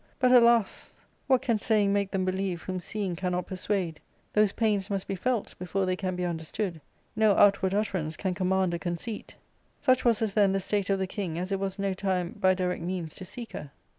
But, 0.17 0.31
alas! 0.31 0.95
what 1.27 1.43
can 1.43 1.59
saying 1.59 1.93
make 1.93 2.09
them 2.09 2.25
believe 2.25 2.63
whom 2.63 2.79
seeing 2.79 3.15
cannot 3.15 3.45
persuade? 3.45 3.99
Those 4.33 4.51
pains 4.51 4.89
must 4.89 5.07
be 5.07 5.13
felt 5.13 5.53
before 5.59 5.85
they 5.85 5.95
can 5.95 6.15
be 6.15 6.25
understood; 6.25 6.81
no 7.15 7.33
outward 7.35 7.75
utterance 7.75 8.17
can 8.17 8.33
command 8.33 8.73
a 8.73 8.79
conceit. 8.79 9.35
Such 9.79 10.03
was 10.03 10.23
as 10.23 10.33
th*en 10.33 10.53
the 10.53 10.59
state 10.59 10.89
of 10.89 10.97
the 10.97 11.05
king 11.05 11.37
as 11.37 11.51
it 11.51 11.59
was 11.59 11.77
no 11.77 11.93
time 11.93 12.31
by 12.39 12.55
direct 12.55 12.81
means 12.81 13.13
to 13.13 13.25
seek 13.25 13.51
her. 13.51 13.69